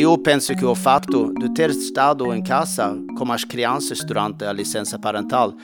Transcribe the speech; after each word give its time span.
eu 0.00 0.16
penso 0.18 0.54
que 0.54 0.64
o 0.64 0.74
facto 0.74 1.32
de 1.38 1.52
ter 1.54 1.70
estado 1.70 2.34
em 2.34 2.42
casa 2.42 2.96
com 3.16 3.32
as 3.32 3.44
crianças 3.44 3.98
durante 4.04 4.44
a 4.44 4.52
licença 4.52 4.98
parental 4.98 5.54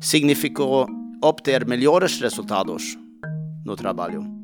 significou 0.00 0.86
obter 1.22 1.66
melhores 1.66 2.20
resultados 2.20 2.96
no 3.64 3.76
trabalho. 3.76 4.41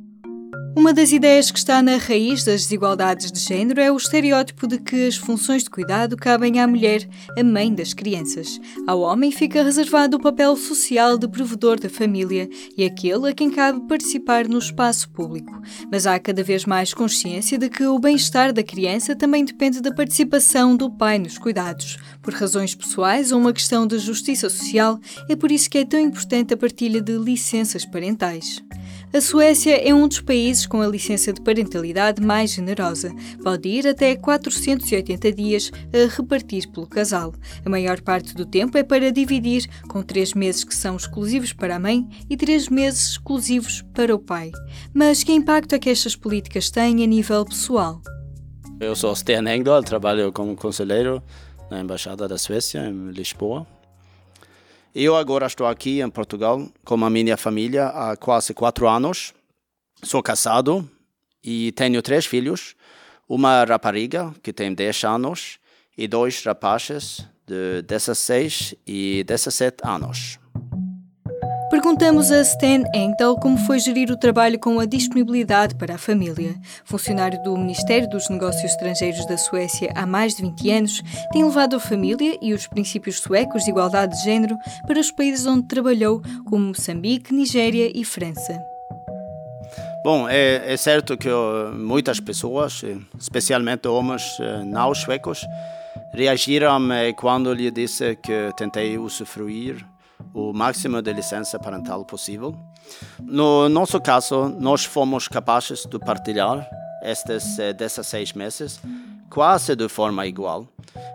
Uma 0.79 0.95
das 0.95 1.11
ideias 1.11 1.51
que 1.51 1.59
está 1.59 1.83
na 1.83 1.97
raiz 1.97 2.45
das 2.45 2.63
desigualdades 2.63 3.33
de 3.33 3.41
género 3.41 3.81
é 3.81 3.91
o 3.91 3.97
estereótipo 3.97 4.65
de 4.65 4.79
que 4.79 5.09
as 5.09 5.17
funções 5.17 5.65
de 5.65 5.71
cuidado 5.71 6.17
cabem 6.17 6.61
à 6.61 6.69
mulher, 6.69 7.05
a 7.37 7.43
mãe 7.43 7.75
das 7.75 7.93
crianças. 7.93 8.61
Ao 8.87 9.01
homem 9.01 9.33
fica 9.33 9.65
reservado 9.65 10.17
o 10.17 10.21
papel 10.21 10.57
social 10.57 11.19
de 11.19 11.27
provedor 11.27 11.81
da 11.81 11.91
família 11.91 12.49
e 12.77 12.85
aquele 12.85 13.29
a 13.29 13.35
quem 13.35 13.51
cabe 13.51 13.89
participar 13.89 14.47
no 14.47 14.61
espaço 14.61 15.11
público. 15.11 15.61
Mas 15.91 16.07
há 16.07 16.17
cada 16.21 16.45
vez 16.45 16.65
mais 16.65 16.95
consciência 16.95 17.59
de 17.59 17.69
que 17.69 17.83
o 17.83 17.99
bem-estar 17.99 18.53
da 18.53 18.63
criança 18.63 19.17
também 19.17 19.45
depende 19.45 19.81
da 19.81 19.93
participação 19.93 20.77
do 20.77 20.89
pai 20.89 21.19
nos 21.19 21.39
cuidados. 21.39 21.99
Por 22.23 22.33
razões 22.33 22.77
pessoais 22.77 23.33
ou 23.33 23.41
uma 23.41 23.53
questão 23.53 23.85
de 23.85 23.99
justiça 23.99 24.49
social, 24.49 25.01
é 25.29 25.35
por 25.35 25.51
isso 25.51 25.69
que 25.69 25.79
é 25.79 25.85
tão 25.85 25.99
importante 25.99 26.55
a 26.55 26.57
partilha 26.57 27.01
de 27.01 27.19
licenças 27.19 27.85
parentais. 27.85 28.63
A 29.11 29.23
Suécia 29.23 29.75
é 29.77 29.95
um 29.95 30.07
dos 30.07 30.21
países 30.21 30.67
com 30.67 30.83
a 30.83 30.87
licença 30.87 31.33
de 31.33 31.41
parentalidade 31.41 32.21
mais 32.21 32.53
generosa. 32.53 33.11
Pode 33.43 33.67
ir 33.67 33.89
até 33.89 34.15
480 34.15 35.33
dias 35.33 35.71
a 35.95 36.15
repartir 36.15 36.69
pelo 36.69 36.87
casal. 36.87 37.33
A 37.65 37.71
maior 37.71 38.03
parte 38.03 38.35
do 38.35 38.45
tempo 38.45 38.77
é 38.77 38.83
para 38.83 39.11
dividir, 39.11 39.67
com 39.89 40.03
três 40.03 40.35
meses 40.35 40.63
que 40.63 40.75
são 40.75 40.95
exclusivos 40.95 41.55
para 41.55 41.77
a 41.77 41.79
mãe 41.79 42.07
e 42.29 42.37
três 42.37 42.69
meses 42.69 43.13
exclusivos 43.13 43.83
para 43.95 44.15
o 44.15 44.19
pai. 44.19 44.53
Mas 44.93 45.25
que 45.25 45.33
impacto 45.33 45.75
é 45.75 45.79
que 45.79 45.89
estas 45.89 46.15
políticas 46.15 46.69
têm 46.69 47.03
a 47.03 47.07
nível 47.07 47.47
pessoal? 47.47 48.03
Eu 48.79 48.95
sou 48.95 49.17
Sten 49.17 49.49
Engdahl, 49.49 49.83
trabalho 49.83 50.31
como 50.33 50.55
conselheiro 50.55 51.23
na 51.71 51.81
Embaixada 51.81 52.29
da 52.29 52.37
Suécia, 52.37 52.87
em 52.87 53.11
Lisboa. 53.11 53.67
Eu 54.95 55.15
agora 55.15 55.47
estou 55.47 55.67
aqui 55.67 56.01
em 56.01 56.09
Portugal 56.09 56.67
com 56.83 57.05
a 57.05 57.11
minha 57.11 57.37
família 57.37 57.89
há 57.89 58.17
quase 58.17 58.55
quatro 58.55 58.89
anos. 58.89 59.35
Sou 60.03 60.23
casado 60.23 60.89
e 61.45 61.73
tenho 61.73 62.01
três 62.01 62.25
filhos. 62.25 62.75
Uma 63.29 63.65
rapariga 63.65 64.35
que 64.43 64.53
tem 64.53 64.73
10 64.73 65.05
anos 65.05 65.59
e 65.97 66.09
dois 66.09 66.43
rapazes 66.43 67.27
de 67.47 67.83
16 67.83 68.77
e 68.87 69.25
17 69.25 69.87
anos. 69.87 70.39
Perguntamos 71.71 72.33
a 72.33 72.41
Stan 72.41 72.83
Engdahl 72.95 73.37
como 73.37 73.59
foi 73.59 73.79
gerir 73.79 74.11
o 74.11 74.17
trabalho 74.17 74.59
com 74.59 74.81
a 74.81 74.87
disponibilidade 74.87 75.75
para 75.75 75.97
a 75.97 75.99
família. 75.99 76.55
Funcionário 76.83 77.43
do 77.43 77.55
Ministério 77.59 78.09
dos 78.09 78.27
Negócios 78.31 78.65
Estrangeiros 78.73 79.27
da 79.27 79.37
Suécia 79.37 79.93
há 79.95 80.07
mais 80.07 80.35
de 80.35 80.43
20 80.43 80.71
anos, 80.71 81.03
tem 81.31 81.45
levado 81.45 81.77
a 81.77 81.81
família 81.81 82.39
e 82.41 82.55
os 82.55 82.67
princípios 82.67 83.19
suecos 83.19 83.65
de 83.65 83.71
igualdade 83.71 84.17
de 84.17 84.25
género 84.25 84.57
para 84.87 84.99
os 84.99 85.11
países 85.11 85.45
onde 85.45 85.69
trabalhou, 85.69 86.23
como 86.47 86.69
Moçambique, 86.69 87.35
Nigéria 87.35 87.93
e 87.95 88.03
França. 88.03 88.59
Bom, 90.03 90.27
é, 90.27 90.73
é 90.73 90.77
certo 90.79 91.19
que 91.19 91.29
muitas 91.75 92.19
pessoas, 92.19 92.83
especialmente 93.21 93.87
homens 93.87 94.39
eh, 94.41 94.65
não 94.65 94.95
suecos, 94.95 95.45
reagiram 96.15 96.89
quando 97.15 97.53
lhe 97.53 97.71
disse 97.71 98.17
que 98.17 98.51
tentei 98.57 98.97
usufruir 98.97 99.85
o 100.35 100.53
máximo 100.53 101.03
de 101.03 101.13
licença 101.13 101.59
parental 101.59 102.05
possível. 102.05 102.55
No 103.21 103.69
nosso 103.69 104.01
caso, 104.01 104.49
nós 104.49 104.85
fomos 104.85 105.29
capazes 105.29 105.85
de 105.85 105.99
partilhar 105.99 106.69
estes 107.03 107.57
16 107.77 108.31
eh, 108.35 108.39
meses 108.39 108.81
quase 109.31 109.77
de 109.77 109.89
forma 109.89 110.27
igual 110.27 110.67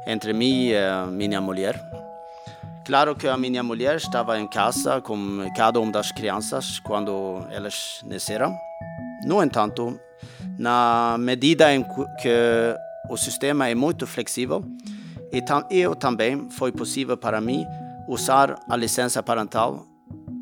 entre 0.06 0.34
mim 0.34 0.68
e 0.68 0.78
a 0.78 1.06
minha 1.06 1.42
mulher. 1.42 1.82
Claro 2.86 3.16
que 3.16 3.28
a 3.28 3.38
minha 3.38 3.64
mulher 3.64 3.96
estava 3.96 4.40
em 4.40 4.48
casa 4.48 5.02
com 5.02 5.18
cada 5.56 5.80
uma 5.80 5.92
das 5.92 6.12
crianças 6.12 6.80
quando 6.80 7.42
elas 7.50 8.02
nasceram. 8.06 8.56
No 9.26 9.42
entanto, 9.42 9.98
na 10.58 11.16
medida 11.18 11.74
em 11.74 11.84
que 11.84 12.76
o 13.10 13.16
sistema 13.16 13.70
é 13.70 13.76
muito 13.76 14.06
flexível, 14.06 14.64
eu 15.70 15.96
também 15.96 16.50
foi 16.50 16.72
possível 16.72 17.18
para 17.18 17.40
mim 17.40 17.66
usar 18.08 18.60
a 18.70 18.76
licença 18.76 19.22
parental 19.24 19.86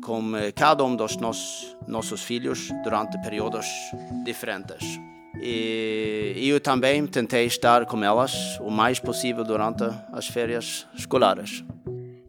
com 0.04 0.36
eh, 0.36 0.52
cada 0.52 0.84
um 0.84 0.96
dos 0.96 1.16
nossos, 1.16 1.76
nossos 1.86 2.22
filhos 2.22 2.70
durante 2.82 3.20
períodos 3.22 3.66
diferentes. 4.24 5.00
E 5.40 6.48
eu 6.48 6.60
também 6.60 7.06
tentei 7.06 7.46
estar 7.46 7.86
com 7.86 8.02
elas 8.04 8.58
o 8.60 8.70
mais 8.70 9.00
possível 9.00 9.42
durante 9.44 9.82
as 10.12 10.26
férias 10.26 10.86
escolares. 10.94 11.64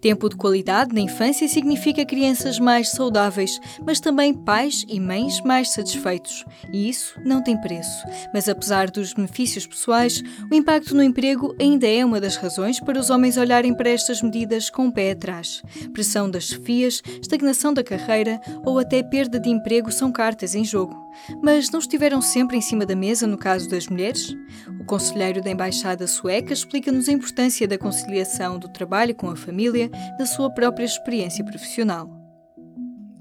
Tempo 0.03 0.27
de 0.27 0.35
qualidade 0.35 0.93
na 0.93 0.99
infância 0.99 1.47
significa 1.47 2.05
crianças 2.05 2.59
mais 2.59 2.89
saudáveis, 2.89 3.57
mas 3.85 4.01
também 4.01 4.33
pais 4.33 4.83
e 4.89 4.99
mães 4.99 5.39
mais 5.39 5.71
satisfeitos. 5.71 6.43
E 6.73 6.89
isso 6.89 7.17
não 7.23 7.41
tem 7.41 7.55
preço. 7.55 8.05
Mas 8.33 8.49
apesar 8.49 8.91
dos 8.91 9.13
benefícios 9.13 9.65
pessoais, 9.65 10.21
o 10.51 10.53
impacto 10.53 10.93
no 10.93 11.01
emprego 11.01 11.55
ainda 11.57 11.87
é 11.87 12.03
uma 12.03 12.19
das 12.19 12.35
razões 12.35 12.81
para 12.81 12.99
os 12.99 13.09
homens 13.09 13.37
olharem 13.37 13.73
para 13.73 13.91
estas 13.91 14.21
medidas 14.21 14.69
com 14.69 14.87
o 14.87 14.91
pé 14.91 15.11
atrás. 15.11 15.61
Pressão 15.93 16.29
das 16.29 16.47
chefias, 16.47 17.01
estagnação 17.21 17.73
da 17.73 17.81
carreira 17.81 18.41
ou 18.65 18.79
até 18.79 19.01
perda 19.01 19.39
de 19.39 19.49
emprego 19.49 19.89
são 19.89 20.11
cartas 20.11 20.53
em 20.53 20.65
jogo. 20.65 21.02
Mas 21.41 21.69
não 21.69 21.79
estiveram 21.79 22.21
sempre 22.21 22.57
em 22.57 22.61
cima 22.61 22.85
da 22.85 22.95
mesa 22.95 23.27
no 23.27 23.37
caso 23.37 23.69
das 23.69 23.87
mulheres? 23.87 24.35
O 24.79 24.85
conselheiro 24.85 25.41
da 25.41 25.49
Embaixada 25.49 26.07
Sueca 26.07 26.53
explica-nos 26.53 27.09
a 27.09 27.11
importância 27.11 27.67
da 27.67 27.77
conciliação 27.77 28.59
do 28.59 28.67
trabalho 28.67 29.15
com 29.15 29.29
a 29.29 29.35
família, 29.35 29.89
da 30.17 30.25
sua 30.25 30.53
própria 30.53 30.85
experiência 30.85 31.43
profissional. 31.43 32.09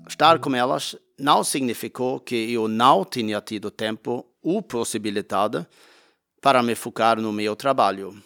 Estar 0.09 0.39
com 0.39 0.55
elas 0.55 0.97
não 1.19 1.45
significou 1.45 2.21
que 2.21 2.53
eu 2.53 2.69
não 2.69 3.05
tinha 3.05 3.41
tido 3.41 3.71
tempo 3.71 4.27
ou 4.43 4.61
possibilidade 4.61 5.67
para 6.41 6.63
me 6.63 6.75
focar 6.75 7.21
no 7.21 7.33
meu 7.33 7.55
trabalho. 7.55 8.21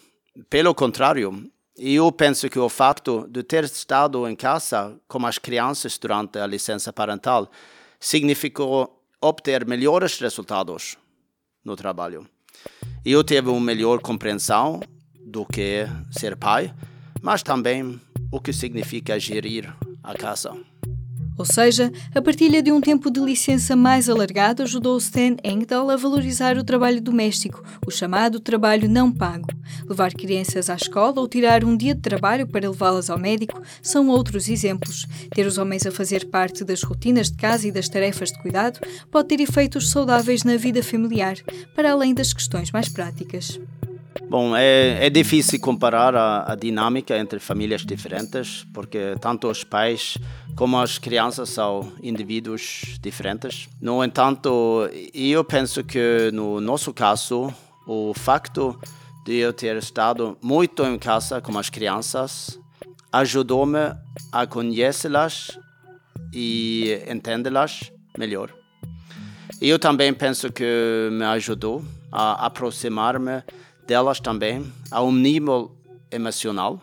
Pelo 0.49 0.73
contrário, 0.73 1.49
eu 1.77 2.11
penso 2.11 2.49
que 2.49 2.57
o 2.57 2.67
facto 2.67 3.27
de 3.29 3.43
ter 3.43 3.63
estado 3.63 4.27
em 4.27 4.35
casa 4.35 4.99
com 5.07 5.23
as 5.25 5.37
crianças 5.37 5.97
durante 5.97 6.39
a 6.39 6.47
licença 6.47 6.91
parental 6.91 7.49
significou 7.99 8.96
obter 9.21 9.65
melhores 9.65 10.19
resultados 10.19 10.97
no 11.63 11.75
trabalho. 11.75 12.27
Eu 13.03 13.23
tive 13.23 13.49
uma 13.49 13.61
melhor 13.61 13.99
compreensão 13.99 14.79
do 15.25 15.45
que 15.45 15.85
ser 16.11 16.35
pai, 16.35 16.73
mas 17.21 17.43
também 17.43 17.99
o 18.31 18.39
que 18.39 18.53
significa 18.53 19.19
gerir 19.19 19.73
a 20.03 20.13
casa. 20.13 20.55
Ou 21.37 21.45
seja, 21.45 21.91
a 22.15 22.21
partilha 22.21 22.63
de 22.63 22.71
um 22.71 22.81
tempo 22.81 23.11
de 23.11 23.19
licença 23.19 23.75
mais 23.75 24.09
alargado 24.09 24.63
ajudou 24.63 24.97
Stan 24.97 25.35
Engdahl 25.43 25.89
a 25.89 25.95
valorizar 25.95 26.57
o 26.57 26.63
trabalho 26.63 26.99
doméstico, 26.99 27.63
o 27.85 27.91
chamado 27.91 28.39
trabalho 28.39 28.89
não 28.89 29.11
pago. 29.11 29.47
Levar 29.87 30.13
crianças 30.13 30.69
à 30.69 30.75
escola 30.75 31.19
ou 31.19 31.27
tirar 31.27 31.63
um 31.63 31.77
dia 31.77 31.93
de 31.93 32.01
trabalho 32.01 32.47
para 32.47 32.69
levá-las 32.69 33.09
ao 33.09 33.19
médico 33.19 33.61
são 33.81 34.07
outros 34.07 34.49
exemplos. 34.49 35.05
Ter 35.33 35.45
os 35.45 35.57
homens 35.57 35.85
a 35.85 35.91
fazer 35.91 36.25
parte 36.29 36.63
das 36.63 36.81
rotinas 36.81 37.29
de 37.29 37.37
casa 37.37 37.67
e 37.67 37.71
das 37.71 37.87
tarefas 37.87 38.31
de 38.31 38.39
cuidado 38.39 38.79
pode 39.11 39.27
ter 39.27 39.39
efeitos 39.39 39.89
saudáveis 39.91 40.43
na 40.43 40.57
vida 40.57 40.81
familiar, 40.81 41.35
para 41.75 41.91
além 41.91 42.13
das 42.13 42.33
questões 42.33 42.71
mais 42.71 42.89
práticas. 42.89 43.59
Bom, 44.29 44.53
é, 44.57 45.05
é 45.05 45.09
difícil 45.09 45.57
comparar 45.61 46.13
a, 46.13 46.51
a, 46.51 46.55
dinâmica 46.55 47.17
entre 47.17 47.39
famílias 47.39 47.85
diferentes, 47.85 48.65
porque 48.73 49.15
tanto 49.21 49.49
os 49.49 49.63
pais 49.63 50.17
como 50.53 50.77
as 50.77 50.97
crianças 50.97 51.47
são 51.49 51.93
indivíduos 52.03 52.97
diferentes. 53.01 53.69
No 53.81 54.03
entanto, 54.03 54.89
eu 55.13 55.45
penso 55.45 55.81
que 55.81 56.29
no 56.33 56.59
nosso 56.59 56.93
caso, 56.93 57.53
o 57.87 58.13
facto 58.13 58.77
de 59.25 59.37
eu 59.37 59.53
ter 59.53 59.77
estado 59.77 60.37
muito 60.41 60.83
em 60.83 60.99
casa 60.99 61.39
com 61.39 61.57
as 61.57 61.69
crianças 61.69 62.59
ajudou-me 63.13 63.95
a 64.29 64.45
conhecê-las 64.45 65.57
e 66.33 67.01
entendê-las 67.09 67.93
melhor. 68.17 68.53
Eu 69.61 69.79
também 69.79 70.13
penso 70.13 70.51
que 70.51 71.09
me 71.13 71.23
ajudou 71.23 71.81
a 72.11 72.45
aproximar-me 72.45 73.41
delas 73.87 74.19
também 74.19 74.71
a 74.91 75.01
um 75.01 75.11
nível 75.11 75.71
emocional. 76.11 76.81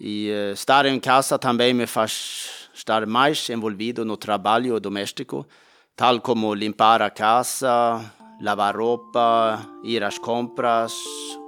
E 0.00 0.30
uh, 0.30 0.52
estar 0.52 0.86
em 0.86 0.98
casa 0.98 1.38
também 1.38 1.74
me 1.74 1.86
faz 1.86 2.68
estar 2.72 3.06
mais 3.06 3.50
envolvido 3.50 4.04
no 4.04 4.16
trabalho 4.16 4.80
doméstico, 4.80 5.46
tal 5.94 6.20
como 6.20 6.54
limpar 6.54 7.02
a 7.02 7.10
casa, 7.10 8.00
lavar 8.40 8.76
roupa, 8.76 9.60
ir 9.84 10.02
às 10.02 10.18
compras 10.18 10.92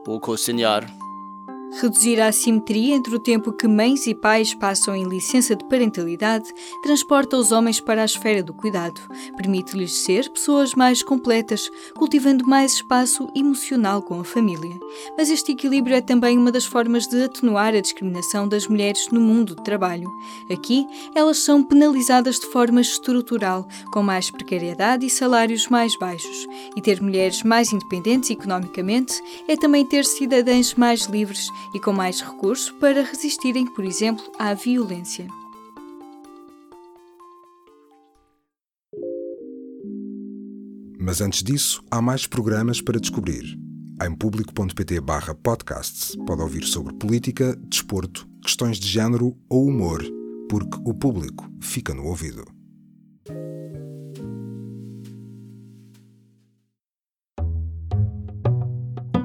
ou 0.07 0.21
cozinhar. 0.21 0.85
Reduzir 1.81 2.21
a 2.21 2.29
assimetria 2.29 2.95
entre 2.95 3.15
o 3.15 3.19
tempo 3.19 3.53
que 3.53 3.67
mães 3.67 4.07
e 4.07 4.15
pais 4.15 4.55
passam 4.55 4.95
em 4.95 5.09
licença 5.09 5.57
de 5.57 5.65
parentalidade 5.65 6.53
transporta 6.83 7.37
os 7.37 7.51
homens 7.51 7.81
para 7.81 8.03
a 8.03 8.05
esfera 8.05 8.45
do 8.45 8.55
cuidado, 8.55 9.01
permite-lhes 9.37 9.93
ser 9.93 10.31
pessoas 10.31 10.75
mais 10.75 11.03
completas, 11.03 11.69
cultivando 11.97 12.47
mais 12.47 12.75
espaço 12.75 13.29
emocional 13.35 14.03
com 14.03 14.21
a 14.21 14.25
família. 14.25 14.79
Mas 15.19 15.29
este 15.31 15.51
equilíbrio 15.51 15.97
é 15.97 16.01
também 16.01 16.39
uma 16.39 16.53
das 16.53 16.65
formas 16.65 17.09
de 17.09 17.25
atenuar 17.25 17.75
a 17.75 17.81
discriminação 17.81 18.47
das 18.47 18.69
mulheres 18.69 19.09
no 19.11 19.21
mundo 19.21 19.57
do 19.57 19.63
trabalho. 19.63 20.09
Aqui, 20.51 20.87
elas 21.15 21.39
são 21.39 21.63
penalizadas 21.63 22.39
de 22.39 22.47
forma 22.47 22.81
estrutural, 22.81 23.67
com 23.93 24.03
mais 24.03 24.31
precariedade 24.31 25.07
e 25.07 25.11
salários 25.11 25.67
mais 25.69 25.97
baixos. 25.99 26.47
E 26.77 26.81
ter 26.81 27.03
mulheres 27.03 27.43
mais 27.43 27.73
independentes 27.73 28.31
economicamente 28.31 29.21
é 29.49 29.57
também 29.57 29.85
ter 29.85 30.05
cidadãs 30.05 30.75
mais 30.75 31.07
livres 31.07 31.49
e 31.73 31.81
com 31.81 31.93
mais 31.93 32.21
recursos 32.21 32.71
para 32.73 33.03
resistirem, 33.03 33.67
por 33.67 33.85
exemplo, 33.85 34.25
à 34.39 34.53
violência. 34.55 35.27
Mas 40.99 41.21
antes 41.21 41.43
disso, 41.43 41.83
há 41.91 42.01
mais 42.01 42.27
programas 42.27 42.81
para 42.81 42.99
descobrir. 42.99 43.59
Em 44.03 44.15
público.pt 44.15 45.01
podcasts 45.43 46.17
pode 46.27 46.43
ouvir 46.43 46.65
sobre 46.65 46.95
política, 46.95 47.55
desporto, 47.69 48.27
questões 48.43 48.79
de 48.79 48.89
género 48.89 49.37
ou 49.49 49.67
humor, 49.67 50.03
porque 50.49 50.79
o 50.85 50.95
público 50.95 51.49
fica 51.61 51.95
no 51.95 52.07
ouvido. 52.07 52.54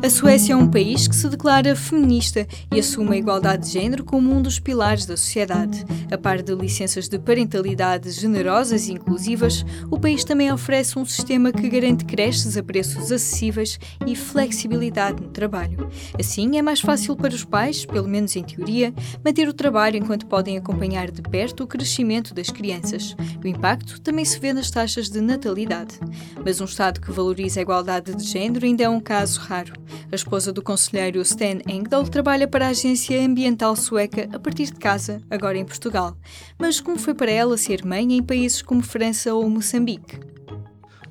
A 0.01 0.09
Suécia 0.09 0.53
é 0.53 0.55
um 0.55 0.65
país 0.65 1.09
que 1.09 1.15
se 1.15 1.27
declara 1.27 1.75
feminista 1.75 2.47
e 2.73 2.79
assume 2.79 3.15
a 3.15 3.17
igualdade 3.17 3.65
de 3.65 3.73
género 3.73 4.05
como 4.05 4.33
um 4.33 4.41
dos 4.41 4.57
pilares 4.57 5.05
da 5.05 5.17
sociedade. 5.17 5.85
A 6.09 6.17
par 6.17 6.41
de 6.41 6.55
licenças 6.55 7.09
de 7.09 7.19
parentalidade 7.19 8.09
generosas 8.11 8.87
e 8.87 8.93
inclusivas, 8.93 9.65
o 9.91 9.99
país 9.99 10.23
também 10.23 10.53
oferece 10.53 10.97
um 10.97 11.03
sistema 11.03 11.51
que 11.51 11.67
garante 11.67 12.05
creches 12.05 12.55
a 12.55 12.63
preços 12.63 13.11
acessíveis 13.11 13.77
e 14.07 14.15
flexibilidade 14.15 15.21
no 15.21 15.27
trabalho. 15.27 15.89
Assim, 16.17 16.57
é 16.57 16.61
mais 16.61 16.79
fácil 16.79 17.13
para 17.17 17.35
os 17.35 17.43
pais, 17.43 17.85
pelo 17.85 18.07
menos 18.07 18.37
em 18.37 18.43
teoria, 18.43 18.93
manter 19.23 19.49
o 19.49 19.53
trabalho 19.53 19.97
enquanto 19.97 20.27
podem 20.27 20.57
acompanhar 20.57 21.11
de 21.11 21.21
perto 21.21 21.65
o 21.65 21.67
crescimento 21.67 22.33
das 22.33 22.49
crianças. 22.49 23.17
O 23.43 23.47
impacto 23.47 23.99
também 23.99 24.23
se 24.23 24.39
vê 24.39 24.53
nas 24.53 24.71
taxas 24.71 25.09
de 25.09 25.19
natalidade. 25.19 25.99
Mas 26.43 26.61
um 26.61 26.65
Estado 26.65 27.01
que 27.01 27.11
valoriza 27.11 27.59
a 27.59 27.63
igualdade 27.63 28.15
de 28.15 28.23
género 28.23 28.65
ainda 28.65 28.83
é 28.83 28.89
um 28.89 29.01
caso 29.01 29.41
raro. 29.41 29.73
A 30.11 30.15
esposa 30.15 30.51
do 30.51 30.61
conselheiro 30.61 31.21
Stan 31.21 31.59
Engdahl 31.67 32.03
trabalha 32.03 32.47
para 32.47 32.67
a 32.67 32.69
Agência 32.69 33.23
Ambiental 33.23 33.75
Sueca 33.75 34.29
a 34.33 34.39
partir 34.39 34.65
de 34.65 34.79
casa, 34.79 35.21
agora 35.29 35.57
em 35.57 35.65
Portugal. 35.65 36.15
Mas 36.57 36.79
como 36.79 36.97
foi 36.97 37.13
para 37.13 37.31
ela 37.31 37.57
ser 37.57 37.85
mãe 37.85 38.13
em 38.13 38.23
países 38.23 38.61
como 38.61 38.81
França 38.81 39.33
ou 39.33 39.49
Moçambique? 39.49 40.19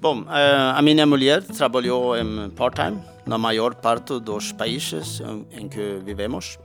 Bom, 0.00 0.25
eh, 0.30 0.72
a 0.75 0.80
minha 0.80 1.04
mulher 1.04 1.42
trabalhou 1.42 2.16
em 2.16 2.50
part-time 2.50 3.00
na 3.26 3.36
maior 3.36 3.75
parte 3.75 4.19
dos 4.20 4.52
países 4.52 5.20
em 5.50 5.69
que 5.69 6.00
vivemos, 6.04 6.58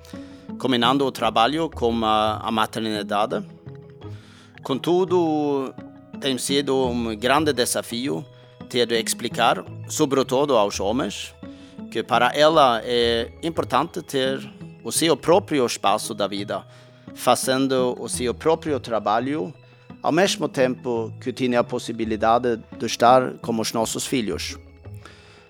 combinando 0.57 1.05
o 1.05 1.11
trabalho 1.11 1.69
com 1.69 1.93
a 2.05 2.49
maternidade. 2.51 3.43
Contudo, 4.63 5.73
tem 6.21 6.37
sido 6.37 6.87
um 6.87 7.13
grande 7.17 7.51
desafio 7.51 8.25
ter 8.69 8.87
de 8.87 8.97
explicar, 8.97 9.63
sobretudo 9.89 10.55
aos 10.55 10.79
homens, 10.79 11.35
que 11.93 12.01
para 12.01 12.31
ela 12.33 12.81
é 12.83 13.31
importante 13.43 14.01
ter 14.01 14.51
o 14.83 14.91
seu 14.91 15.15
próprio 15.15 15.63
espaço 15.63 16.15
da 16.15 16.25
vida, 16.25 16.65
fazendo 17.13 17.95
o 17.99 18.09
seu 18.09 18.33
próprio 18.33 18.79
trabalho, 18.79 19.53
ao 20.01 20.11
mesmo 20.11 20.49
tempo 20.49 21.13
que 21.21 21.31
tinha 21.31 21.59
a 21.59 21.63
possibilidade 21.63 22.59
de 22.79 22.85
estar 22.87 23.33
com 23.33 23.59
os 23.59 23.73
nossos 23.73 24.07
filhos. 24.07 24.57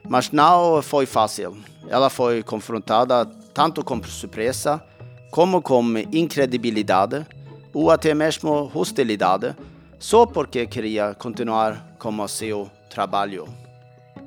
Mas 0.09 0.31
não 0.31 0.81
foi 0.81 1.05
fácil. 1.05 1.55
Ela 1.87 2.09
foi 2.09 2.43
confrontada 2.43 3.25
tanto 3.53 3.81
com 3.81 4.03
surpresa 4.03 4.83
como 5.31 5.61
com 5.61 5.81
incredibilidade 6.11 7.25
ou 7.73 7.89
até 7.89 8.13
mesmo 8.13 8.69
hostilidade, 8.75 9.55
só 9.97 10.25
porque 10.25 10.67
queria 10.67 11.15
continuar 11.15 11.95
com 11.97 12.19
o 12.19 12.27
seu 12.27 12.69
trabalho. 12.89 13.62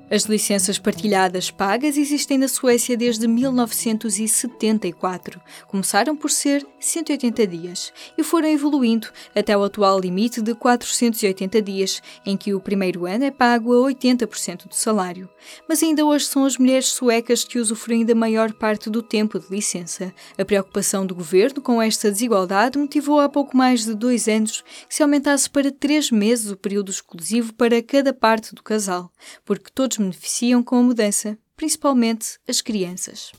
As 0.09 0.23
licenças 0.23 0.79
partilhadas 0.79 1.51
pagas 1.51 1.97
existem 1.97 2.39
na 2.39 2.47
Suécia 2.47 2.97
desde 2.97 3.27
1974. 3.27 5.41
Começaram 5.67 6.15
por 6.15 6.31
ser 6.31 6.65
180 6.79 7.45
dias 7.45 7.93
e 8.17 8.23
foram 8.23 8.49
evoluindo 8.49 9.09
até 9.35 9.59
o 9.59 9.65
atual 9.65 9.99
limite 9.99 10.41
de 10.41 10.55
480 10.55 11.61
dias, 11.61 12.01
em 12.25 12.37
que 12.37 12.55
o 12.55 12.61
primeiro 12.61 13.05
ano 13.05 13.25
é 13.25 13.33
pago 13.33 13.73
a 13.73 13.93
80% 13.93 14.69
do 14.69 14.77
salário. 14.77 15.29
Mas 15.69 15.83
ainda 15.83 16.07
hoje 16.07 16.27
são 16.27 16.45
as 16.45 16.57
mulheres 16.57 16.87
suecas 16.87 17.43
que 17.43 17.59
usufruem 17.59 18.07
da 18.07 18.15
maior 18.15 18.53
parte 18.53 18.89
do 18.89 19.03
tempo 19.03 19.41
de 19.41 19.51
licença. 19.51 20.15
A 20.39 20.45
preocupação 20.45 21.05
do 21.05 21.17
governo 21.17 21.61
com 21.61 21.83
esta 21.83 22.13
desigualdade 22.13 22.79
motivou 22.79 23.19
há 23.19 23.29
pouco 23.29 23.57
mais 23.57 23.85
de 23.85 23.93
dois 23.93 24.29
anos 24.29 24.63
que 24.89 24.95
se 24.95 25.03
aumentasse 25.03 25.51
para 25.51 25.73
três 25.73 26.13
meses 26.13 26.49
o 26.49 26.57
período 26.57 26.93
exclusivo 26.93 27.53
para 27.55 27.83
cada 27.83 28.15
parte 28.15 28.55
do 28.55 28.63
casal, 28.63 29.11
porque 29.45 29.69
todos 29.75 29.96
beneficiam 29.97 30.63
com 30.63 30.77
a 30.77 30.83
mudança, 30.83 31.37
principalmente 31.57 32.39
as 32.49 32.61
crianças. 32.61 33.33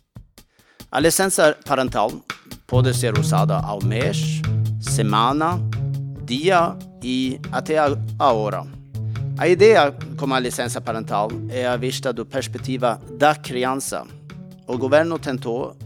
A 0.91 0.99
licença 0.99 1.57
parental 1.65 2.11
pode 2.65 2.93
ser 2.93 3.17
usada 3.17 3.57
ao 3.57 3.83
mês, 3.83 4.41
semana, 4.79 5.59
dia 6.23 6.77
e 7.03 7.39
até 7.51 7.77
a 7.77 8.31
hora. 8.31 8.65
A 9.37 9.47
ideia 9.47 9.93
com 10.17 10.33
a 10.33 10.39
licença 10.39 10.81
parental 10.81 11.29
é 11.49 11.67
a 11.67 11.77
vista 11.77 12.11
da 12.11 12.25
perspectiva 12.25 12.99
da 13.17 13.35
criança. 13.35 14.05
O 14.65 14.77
governo 14.77 15.19
tentou 15.19 15.77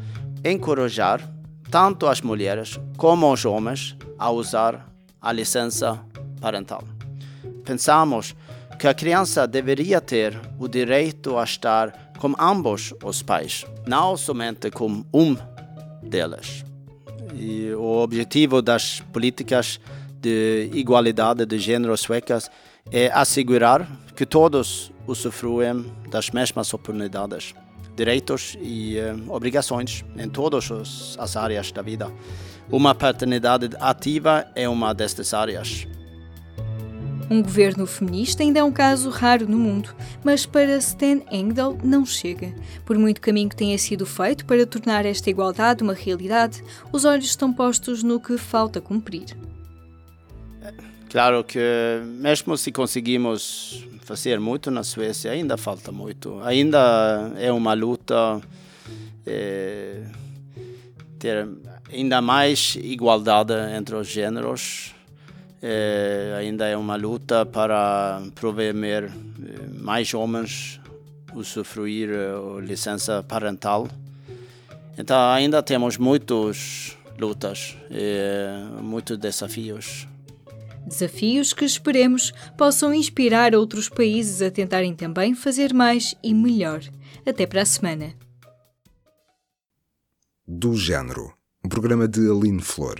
encorajar 0.43 1.21
tanto 1.69 2.07
as 2.07 2.21
mulheres 2.21 2.79
como 2.97 3.31
os 3.31 3.43
homens 3.45 3.97
a 4.17 4.29
usar 4.29 4.87
a 5.21 5.31
licença 5.31 5.99
parental. 6.39 6.83
Pensamos 7.63 8.35
a 8.87 8.93
criança 8.93 9.47
deveria 9.47 10.01
ter 10.01 10.39
o 10.57 10.67
direito 10.67 11.37
a 11.37 11.43
estar 11.43 12.13
com 12.17 12.33
ambos 12.39 12.93
os 13.03 13.21
pais, 13.21 13.65
não 13.87 14.15
somente 14.15 14.69
com 14.69 15.03
um 15.13 15.35
deles. 16.01 16.63
E 17.33 17.71
o 17.73 18.01
objetivo 18.01 18.61
das 18.61 18.99
políticas 19.11 19.79
de 20.19 20.69
igualdade 20.73 21.45
de 21.45 21.57
gênero 21.57 21.97
suecas 21.97 22.49
é 22.91 23.11
assegurar 23.11 23.87
que 24.15 24.25
todos 24.25 24.91
usufruem 25.07 25.91
das 26.09 26.29
mesmas 26.29 26.73
oportunidades, 26.73 27.53
direitos 27.95 28.57
e 28.61 28.97
eh, 28.97 29.15
obrigações 29.27 30.05
em 30.17 30.29
todas 30.29 31.15
as 31.17 31.35
áreas 31.35 31.71
da 31.71 31.81
vida. 31.81 32.11
Uma 32.69 32.93
paternidade 32.93 33.69
ativa 33.79 34.45
é 34.55 34.67
uma 34.69 34.93
destas 34.93 35.33
áreas. 35.33 35.87
Um 37.31 37.41
governo 37.41 37.87
feminista 37.87 38.43
ainda 38.43 38.59
é 38.59 38.63
um 38.63 38.73
caso 38.73 39.09
raro 39.09 39.47
no 39.47 39.57
mundo, 39.57 39.95
mas 40.21 40.45
para 40.45 40.75
Stan 40.75 41.21
Engdahl 41.31 41.77
não 41.81 42.05
chega. 42.05 42.53
Por 42.83 42.97
muito 42.99 43.21
caminho 43.21 43.47
que 43.47 43.55
tenha 43.55 43.77
sido 43.77 44.05
feito 44.05 44.45
para 44.45 44.65
tornar 44.65 45.05
esta 45.05 45.29
igualdade 45.29 45.81
uma 45.81 45.93
realidade, 45.93 46.61
os 46.91 47.05
olhos 47.05 47.27
estão 47.27 47.53
postos 47.53 48.03
no 48.03 48.19
que 48.19 48.37
falta 48.37 48.81
cumprir. 48.81 49.27
Claro 51.09 51.41
que, 51.45 51.57
mesmo 52.05 52.57
se 52.57 52.69
conseguimos 52.69 53.87
fazer 54.01 54.37
muito 54.37 54.69
na 54.69 54.83
Suécia, 54.83 55.31
ainda 55.31 55.55
falta 55.55 55.89
muito. 55.89 56.37
Ainda 56.43 57.31
é 57.37 57.49
uma 57.49 57.73
luta 57.73 58.41
é, 59.25 60.03
ter 61.17 61.47
ainda 61.89 62.21
mais 62.21 62.75
igualdade 62.75 63.53
entre 63.73 63.95
os 63.95 64.07
gêneros 64.07 64.93
é, 65.61 66.35
ainda 66.39 66.67
é 66.67 66.75
uma 66.75 66.95
luta 66.95 67.45
para 67.45 68.21
prover 68.33 68.73
eh, 68.75 69.09
mais 69.79 70.13
homens 70.13 70.79
usufruir 71.33 72.09
a 72.09 72.13
eh, 72.13 72.61
licença 72.61 73.23
parental. 73.23 73.87
Então 74.97 75.17
ainda 75.31 75.61
temos 75.61 75.97
muitas 75.97 76.97
lutas 77.17 77.77
muitos 78.81 79.17
desafios. 79.17 80.07
Desafios 80.85 81.53
que 81.53 81.63
esperemos 81.63 82.33
possam 82.57 82.93
inspirar 82.93 83.53
outros 83.53 83.87
países 83.87 84.41
a 84.41 84.49
tentarem 84.49 84.95
também 84.95 85.35
fazer 85.35 85.73
mais 85.73 86.15
e 86.23 86.33
melhor. 86.33 86.81
Até 87.25 87.45
para 87.45 87.61
a 87.61 87.65
semana. 87.65 88.13
Do 90.47 90.75
Género, 90.75 91.33
um 91.63 91.69
programa 91.69 92.07
de 92.07 92.27
Aline 92.29 92.61
Flor. 92.61 92.99